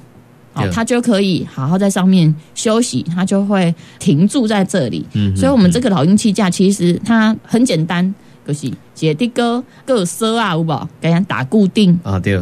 [0.56, 5.04] 对，它就可以好好在上面休息，它就会停住在这里。
[5.14, 8.14] 嗯所以，我们这个老鹰气架其实它很简单，
[8.46, 10.88] 就是姐的哥各色啊，有无？
[11.02, 12.40] 给人打固定，啊对，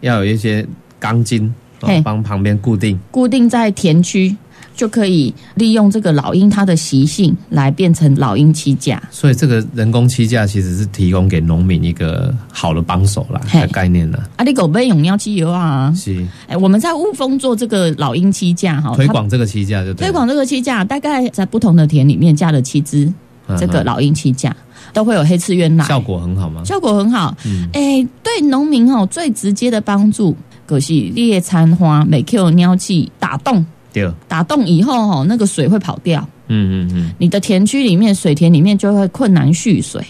[0.00, 0.66] 要有一些
[0.98, 4.36] 钢筋哦帮旁边固定，固定在田区，
[4.74, 9.02] 就可以利用这个老鹰它的习性来变成老鹰栖架。
[9.10, 15.92] 所以这个人工栖架其实是提供给农民一个好的帮手啦的概念啦，啊，你狗被用尿机油啊！
[15.96, 23.12] 是哎，我们在雾峰做这个老鹰栖架哈，推广这个栖架就推广这个栖架，大概在不同的田里面架了七只
[23.58, 24.54] 这个老鹰栖架，
[24.92, 26.62] 都会有黑刺鸢来，效果很好吗？
[26.64, 27.36] 效果很好。
[27.44, 37.12] 嗯哎、对农民哦最直接的帮助，可是猎餐花每 Q 鸟气打洞，对，打洞以后哈，那个水会跑掉，嗯嗯嗯。
[37.16, 40.04] 你的田区里面水田里面就会困难蓄水。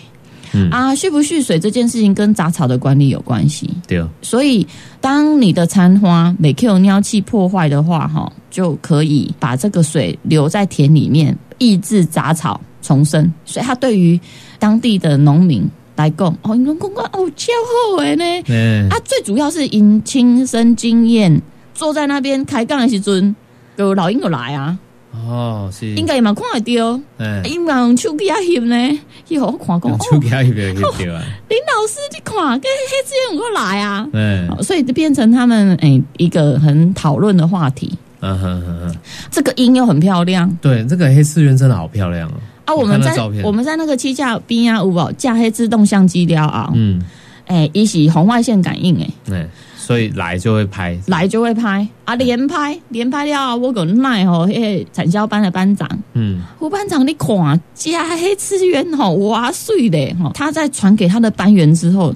[0.54, 0.70] 嗯。
[0.70, 4.66] 啊，蓄不蓄水这件事情跟杂草的管理有关系，对，所以
[5.00, 13.30] 当你的餐花每 Q 尿气破坏的话，哈，就可以把这个水留在田里面，抑制杂草重生。
[13.44, 14.18] 所以它对于
[14.58, 17.52] 当地的农民来讲，哦，你们公公哦，超
[17.92, 18.24] 好的呢。
[18.46, 18.88] 嗯。
[18.88, 21.42] 啊，最主要是因亲身经验，
[21.74, 23.34] 坐在那边开杠的时阵，
[23.76, 24.78] 有老鹰有来啊，
[25.12, 34.08] 哦是，应该也嘛看会到，哎，因为用手机啊翕呢，伊互我看讲，手机一边翕到啊，林老师你看，跟黑资源有过来啊。
[34.12, 37.96] 哎，好所以就变成他们诶、一个很讨论的话题。
[38.20, 38.96] 嗯哼哼哼，
[39.30, 40.50] 这个鹰又很漂亮。
[40.62, 42.34] 对，这个黑刺鸢真的好漂亮哦，
[42.64, 42.74] 啊！
[42.74, 46.70] 我我们在我们在那个七架边啊，有无架黑自动相机了啊？
[46.74, 47.02] 嗯，
[47.48, 49.46] 诶、伊是红外线感应诶、哎，
[49.84, 51.86] 所以来就会拍，来就会拍。
[52.06, 62.14] 啊，连拍连拍了啊，我个奈吼，迄个产销班的班长，嗯，胡班长你看，加黑资源吼，哇碎嘞吼，他在传给他的班员之后，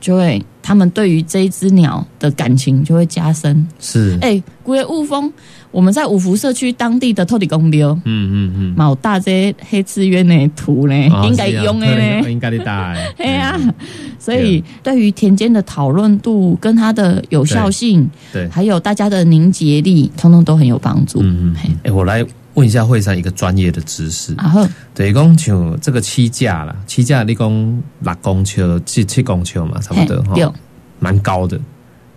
[0.00, 3.66] 就会他们对于这一只鸟的感情就会加深。
[3.78, 5.32] 是，哎、古月雾峰，
[5.70, 12.30] 我们在五福社区当地的透底公庙，嗯嗯嗯，毛大这黑刺鸢的图呢，哦应该用的。
[12.30, 13.58] 应该的大哎， 哎呀，
[14.18, 21.20] 所以对于田间的讨论度跟它的有效性，对，还有大家的凝结力，通通都很有帮助。
[21.22, 21.56] 嗯嗯。
[21.56, 22.24] 嘿，哎，我来
[22.60, 30.52] 问一下惠山一个专业的知识，然后对，讲像这个七架啦，七架你讲六公尺、七七公尺嘛，差不多哈，
[30.98, 31.58] 蛮高的。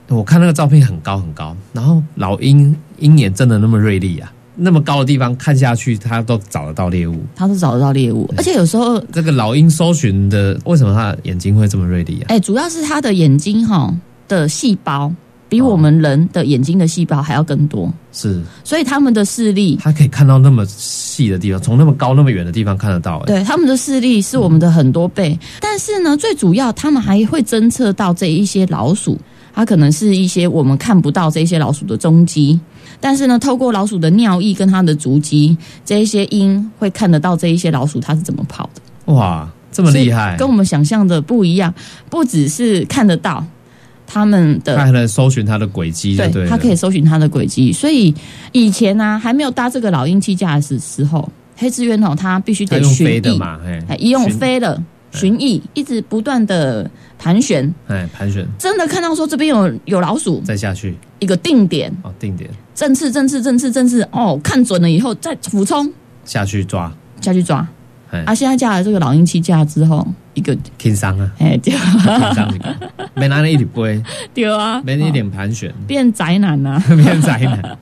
[0.09, 4.29] 我看那个照片很高很高，然后老鹰鹰眼真的那么锐利啊？
[4.55, 7.23] 那么高的地方看下去，它都找得到猎物。
[7.33, 12.25] 它是找得到猎物，而且有时候，这个老鹰搜寻的，为什么它的眼睛会这么锐利啊？
[12.27, 13.95] 哎、主要是它的眼睛哈
[14.27, 15.09] 的细胞
[15.53, 25.37] 比哦我们人的眼睛的细胞还要更多，是所以他们的视力他可以看到那么细的地方，从那么高那么远的地方看得到、哎，对，他们的视力是我们的很多倍。
[25.59, 29.15] 但是呢，最主要他们还会侦测到这一些老鼠，
[29.53, 32.59] 它可能是一些我们看不到这一些老鼠的踪迹。
[32.99, 40.35] 但是呢，透过老鼠的尿液跟它的足迹，这一些鹰会看得到这一些老鼠它是怎么跑的，哇，这么厉害！
[40.37, 41.71] 跟我们想象的不一样。
[42.09, 43.45] 不只是看得到
[44.13, 47.73] 他们的他还能搜寻他的轨迹，就对了，它可以搜寻他的轨迹。
[47.73, 48.13] 所以
[48.51, 54.79] 以前呢、还没有搭这个老鹰气架的时时候，黑志渊哦，它必须得巡弋，飞的嘛，哎哎，一用巡飞了
[55.11, 58.47] 巡弋，一直不断的盘旋，哎，盘旋。
[58.59, 60.95] 真的看到说这边有有老鼠，再下去。
[61.17, 62.47] 一个定点，哦，定点。
[62.75, 65.91] 正刺正刺正刺正刺，哦，看准了以后再俯冲。
[66.23, 67.67] 下去抓，下去抓。
[68.11, 72.59] 哎，啊，现在架了这个老鹰栖架之后，一个轻伤啊，哎丢轻松
[73.15, 74.01] 没拿那一点飞，
[74.33, 76.83] 丢啊，没那一点盘旋，变宅男呐、啊。
[76.95, 77.77] 变宅男。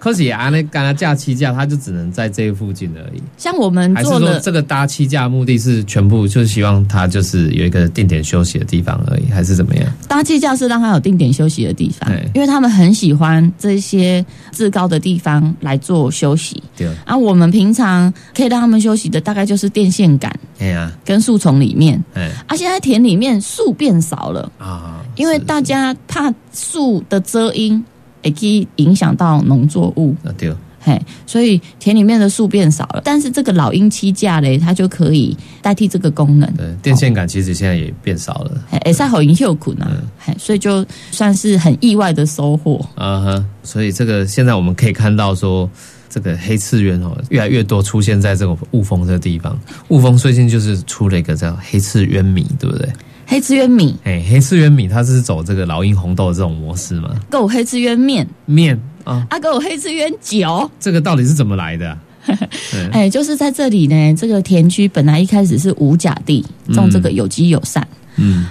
[0.00, 3.22] 可是啊，那刚刚架七架，他就只能在这附近而已。
[3.36, 9.86] 像我们还是说这个搭七架目的是全部就是希望他就是有一个定点休息的地方而已，还是怎么样？
[10.08, 16.62] 搭气架是让他有定点休息的地方对，因为他们很喜欢这些至高的地方来做休息。
[16.76, 22.02] 对，啊，我们平常可以让他们休息的，大概就是电线杆哎呀，跟树丛里面。
[22.14, 22.30] 哎。
[22.46, 27.84] 啊，现在田里面树变少了，啊，因为大家怕树的遮阴，
[28.22, 36.48] 也可以影响到农作物，啊对，嘿，所以田里面的树变少了，但是这个老鹰栖架嘞，它就可以代替这个功能。
[36.54, 38.52] 对，电线杆其实现在也变少了。
[38.70, 39.86] 嘿，哎，赛好营秀苦呢，
[40.18, 42.84] 嘿，所以就算是很意外的收获。
[42.94, 45.68] 啊哈，所以这个现在我们可以看到说。
[46.12, 49.58] 这个黑刺鸢哦，越来越多出现在这个雾峰这个地方。
[49.88, 52.86] 雾峰最近就是出了一个叫黑刺鸢米，对不对？
[53.26, 57.14] 黑刺鸢米，哎，黑刺鸢米它是走这个老鹰红豆这种模式嘛？
[57.30, 61.98] 够黑刺鸢面面啊，啊，够黑刺鸢酒，这个到底是怎么来的、啊？
[62.92, 64.14] 哎，就是在这里呢。
[64.14, 66.44] 这个田区本来一开始是无甲地，
[66.74, 67.82] 种这个有机友善。
[67.90, 67.96] 嗯，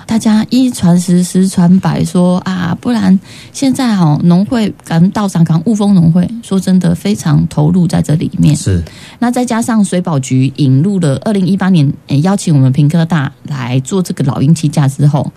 [0.05, 3.17] 大家一传十，十传百，说啊，不然
[3.53, 8.55] 现在哈农会跟道长港雾峰农会，说真的非常投入在这里面。
[8.55, 8.83] 是，
[9.19, 15.31] 那再加上水保局引入了二零一八年、诶邀请我们平科大来做这个老鹰起架之后，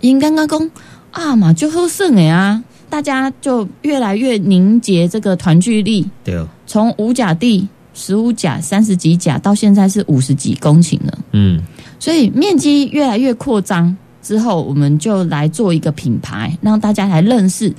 [0.00, 0.70] 因刚刚讲
[1.10, 6.36] 啊嘛就喝剩哎啊，大家就越来越凝结这个团聚力，对。
[6.36, 11.18] 哦，从五甲地十五甲、三十几甲到现在是五十几公顷了。
[11.32, 11.62] 嗯，
[12.02, 17.72] 所以面积越来越扩张之后，我们就来做一个品牌，让大家来认识。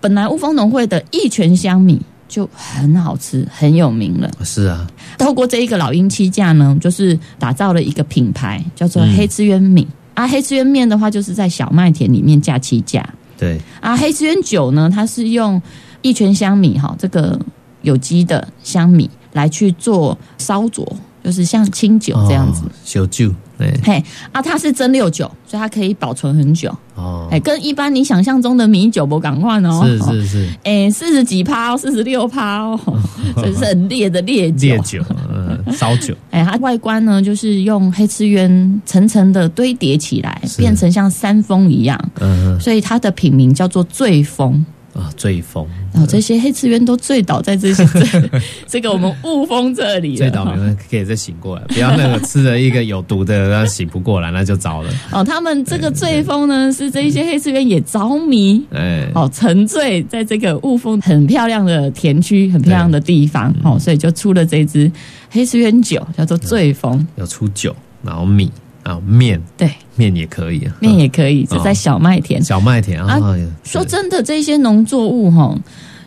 [0.00, 4.30] 本来雾峰农会的一泉香米就很好吃，很有名了。
[4.44, 4.86] 是啊，
[5.18, 9.84] 透过这一个老鹰七架呢，就是打造了一个品牌，叫做嗯黑吃渊米。
[10.14, 13.04] 啊，黑吃渊面的话，就是在小麦田里面架栖架。
[13.36, 15.60] 对，啊，黑吃渊酒呢，它是用
[16.00, 17.36] 一泉香米哈，这个
[17.82, 20.86] 有机的香米来去做烧灼，
[21.24, 22.62] 就是像清酒这样子。
[22.62, 26.74] 哦，小酒，哎，嘿，啊，它是蒸馏酒，所以它可以保存很久。
[26.96, 29.82] 哦哎，，跟一般你想象中的米酒不赶快哦。
[29.84, 32.78] 是是是，哎，四十几趴哦，四十六趴哦，
[33.36, 34.68] 这是很烈的烈酒。
[34.68, 35.02] 烈酒，
[35.32, 44.64] 嗯，烧酒， 哎，它外观呢，就是用黑刺鸢层层的堆叠起来，是变成像山峰一样，嗯所以它的品名叫做醉峰。
[44.94, 48.30] 啊，醉风，然后这些黑刺鸢都醉倒在这些这
[48.68, 50.16] 这个我们雾峰这里了。
[50.16, 54.90] 醉倒霉了可以再醒过来，不要那个吃了一个有毒的，然后醒不过来，那就糟了。
[55.10, 64.90] 哦，他们这个醉风呢，是这一些黑刺鸢也着迷，哎，哦，沉醉在这个雾峰很漂亮的田区、很漂亮的地方，哦，所以就出了这支
[65.30, 67.04] 黑刺鸢酒，叫做醉风。
[67.16, 68.48] 有出酒，然后米
[68.84, 72.40] 啊面对，面也可以啊，面也可以，这在小麦田。
[72.40, 73.18] 小麦田啊，
[73.64, 75.58] 说真的，这些农作物哈，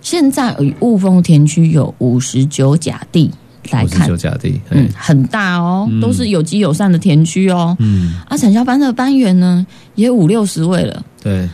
[0.02, 3.30] 现在以雾峰田区有五十九甲地
[3.72, 4.02] 来看。
[4.02, 6.00] 五十九，甲地，嗯嗯，很大哦，嗯。
[6.00, 7.76] 都是有机友善的田区哦。
[7.80, 9.66] 嗯，啊，产销班的班员呢
[9.96, 11.50] 也五六十位了，对，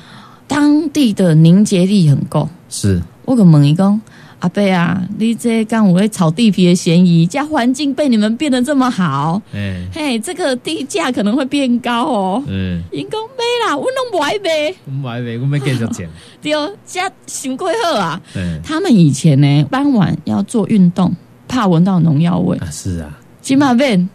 [0.47, 2.47] 当地的凝结力很够。
[2.69, 3.01] 是。
[3.25, 3.99] 我个问伊讲，
[4.43, 12.43] 阿伯啊，你这刚我会炒地皮的嫌疑，家环境被你们变得这么好，哎，嘿，这个地价可能会变高哦。
[12.47, 16.05] 嗯，因讲买啦，我弄不爱买，我们还没，我们继续讲，
[16.43, 16.51] 对，
[16.85, 18.21] 家想过好啊。
[18.33, 21.13] 对他们以前呢，傍晚要做运动，
[21.47, 24.09] 怕闻到农药味，啊，是啊，起码变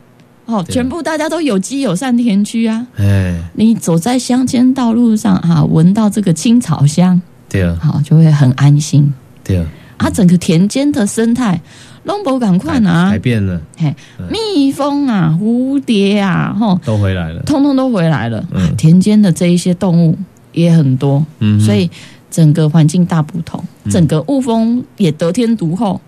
[0.45, 2.87] 哦，全部大家都有机友善田区啊。
[2.99, 7.19] 哎，你走在乡间道路上啊，闻到这个青草香，
[7.49, 7.63] 对。
[7.63, 9.11] 啊，好就会很安心。
[9.43, 9.57] 对。
[9.57, 9.67] 啊，
[9.99, 11.61] 啊，整个田间的生态，
[12.05, 18.45] 拢无赶快啊改，变了，嘿嗯，蜜蜂啊、蝴蝶啊，吼，都回来了，通通都回来了。
[18.53, 18.63] 嗯。
[18.63, 20.17] 啊田间的这一些动物
[20.53, 21.91] 也很多，嗯，所以
[22.31, 23.91] 整个环境大不同，嗯。
[23.91, 26.01] 整个雾峰也得天独厚，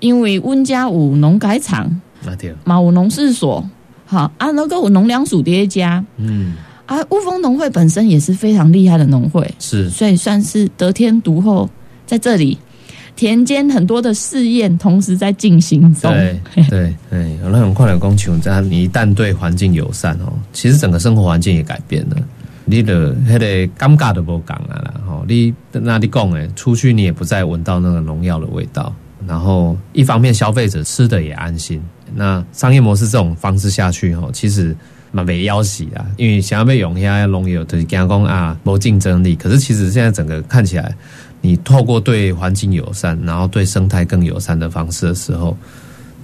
[0.00, 1.84] 因为温家五农改场，
[2.24, 3.62] 啊对，嘛有农事所，
[4.06, 6.54] 好啊，那个有农粮署叠加嗯，
[6.86, 11.68] 啊，雾峰农会本身也是非常厉害的农会，是，所以算是得天独厚，
[12.06, 12.56] 在这里
[13.16, 16.12] 田间很多的试验同时在进行中。
[16.12, 22.16] 对对对，有那种快乐工球，这样你一旦对环境友善哦，其实整个生活环境也改变了。
[22.68, 23.46] 你的那个
[23.78, 28.92] 尴尬都不讲啊啦，吼，你那你讲诶，出去你也不再闻到那个农药的味道，
[29.26, 31.80] 然后一方面消费者吃的也安心。
[32.14, 34.76] 那商业模式这种方式下去吼，其实
[35.12, 39.36] 嘛没要死啊，因为想要被用下农药，就是讲讲啊没竞争力。
[39.36, 40.92] 可是其实现在整个看起来，
[41.46, 45.56] 你透过对环境友善，然后对生态更友善的方式的时候，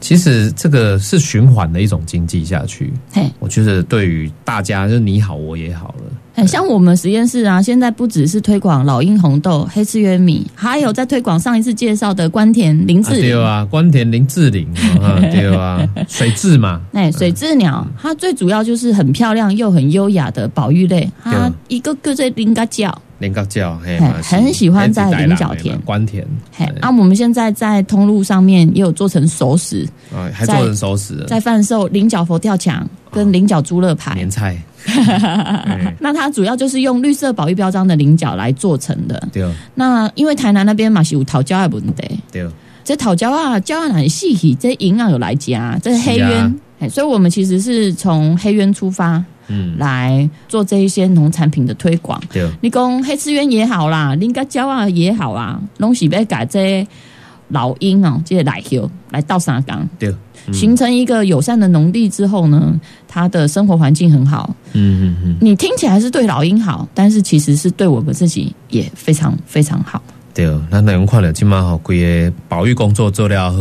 [0.00, 2.92] 其实这个是循环的一种经济下去。
[3.12, 6.04] 嘿，我觉得对于大家，就是你好我也好了。
[6.34, 13.30] 很像我们实验室啊，现在不只是推广老鹰红豆、黑刺鸢米，还有在推广上一次介绍的关田林啊志玲。
[13.30, 14.66] 对啊，关田林志玲
[15.00, 22.90] 啊，对啊， 水蛭嘛，哎，水雉鸟，它最主要就是很漂亮又很优雅的保育类，它一个个在林嘎叫，
[23.22, 25.78] 林高教，嘿，很喜欢在菱角田。
[25.82, 34.12] 关田，嘿，啊，我们现在在通路上面也有做成熟食，啊，还做成熟食了，在贩售菱角佛跳墙跟菱角猪肋排。
[34.14, 39.28] 年菜， 哎那它主要就是用绿色保育标章的菱角来做成的。
[39.32, 39.48] 对。
[39.76, 42.44] 那因为台南那边嘛是有桃胶的问题，对，
[42.82, 46.30] 这桃胶啊，胶啊很细细，这营养有来加，这黑是啊。
[46.30, 52.18] 鸢，哎所以我们其实是从黑鸢出发嗯，来做这一些农产品的推广。
[52.32, 56.86] 对，你讲黑刺鸢也好啦，林家椒啊也好啊，拢是要改这
[57.48, 60.08] 老鹰哦，这些来球来到沙港，对，
[60.46, 64.56] 嗯形成一个友善的农地之后呢，它的生活环境很好。
[64.72, 70.02] 嗯嗯嗯，你听起来是对老鹰好，但是其实是对我们自己也非常非常好。
[70.32, 73.58] 对，咱能看了即马吼，规个保育工作做了好，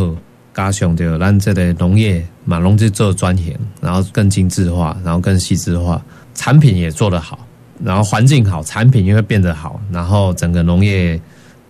[0.53, 6.01] 加上着咱这个农业嘛，拢去做转型，然后更精致化，然后更细致化，
[6.33, 7.39] 产品也做得好，
[7.83, 11.19] 然后环境好，产品也会变得好，然后整个农业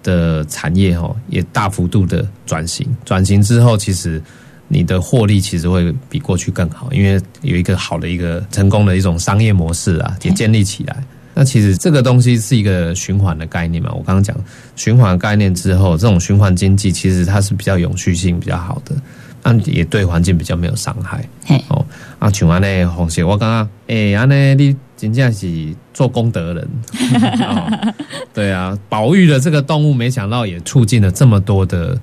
[0.02, 4.22] 的产业吼也大幅度的转型，转型之后，其实
[4.68, 11.04] 你的获利其实会比过去更好，因为有一个好的一个成功的一种商业模式啊，也建立起来。
[11.42, 14.38] 那其实这个东西是一个循环的概念嘛，我刚刚讲
[14.76, 18.96] 循环概念之后，这种循环经济其实它是比较永续性比较好的，
[19.42, 21.28] 那也对环境比较没有伤害。
[21.44, 21.84] 嘿，哦，
[22.20, 26.70] 啊，像安尼红姐，我刚刚，诶、安尼你真正是做功德人、
[27.42, 27.94] 哦。
[28.36, 31.98] 对啊，保育了这个动物，没想到也促进了这么多的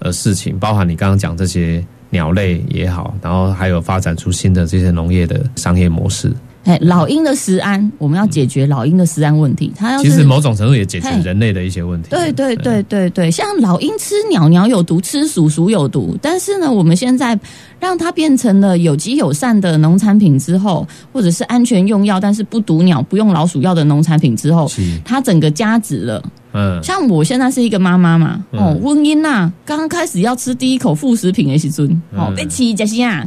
[0.00, 6.34] 呃事情，包含你刚刚讲这些鸟类也好，然后还有发展出新的这些农业的商业模式。
[6.64, 9.72] 哎，老鹰的食安，我们要解决老鹰的食安问题。
[9.74, 12.10] 它要其实某种程度也解决人类的一些问题。
[12.10, 16.16] 对对对对对，像老鹰吃鸟，鸟有毒；吃鼠，鼠有毒。
[16.20, 17.38] 但是呢，我们现在
[17.80, 24.70] 让它变成了有机友善的农产品之后，或者是安全用药，但是不毒鸟、不用老鼠药的农产品之后，
[25.02, 26.22] 它整个加值了。
[26.52, 33.24] 嗯，像我现在是一个妈妈嘛，嗯哦，温英娜，刚刚开始要吃第一口副食品的时阵，哦，嗯被吃这些啊，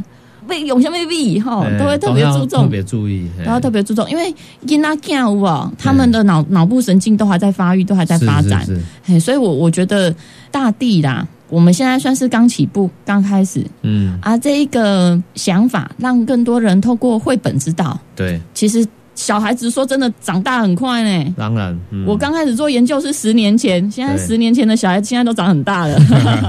[0.48, 2.64] 被用什么币，哈，哎都会特别注重。
[2.64, 2.68] 特。
[2.68, 4.34] 别注意，都要特别注重，因为
[4.66, 8.66] 囡仔囝有无，他们的脑脑部神经都还在发育，都还在发展，
[9.04, 10.14] 嘿，所以我我觉得
[10.50, 13.64] 大地啦，我们现在算是刚起步，刚开始。
[13.82, 21.34] 嗯，啊，这一个想法让更多人透过绘本知道，对，其实小孩子说真的长大很快呢。
[21.36, 25.98] 当然，嗯我刚开始做研究是十年前，现在十年前的小孩现在都长很大了，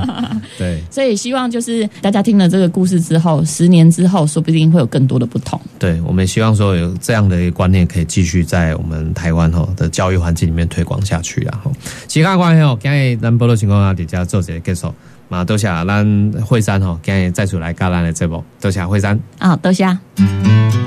[0.57, 5.59] 对 所以希望就是大家听了这个故事之后，十年之后说不定会有更多的不同。
[5.77, 11.61] 对，我们也希望说有这样的一个观念可以继续在我们台湾吼的教育环境里面推广下去啊。
[11.63, 11.71] 吼，
[12.07, 14.93] 其他关系吼，今日咱波多情况下，底下做一个结束。
[15.27, 19.19] 嘛，多谢咱惠山吼，今日再出来教咱的节目，多谢惠山。
[19.39, 19.85] 啊，多谢。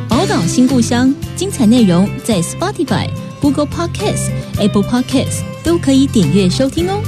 [0.08, 3.08] 宝岛新故乡，精彩内容在 Spotify、
[3.40, 7.00] Google Podcasts、Apple Podcasts 都可以点阅收听哦。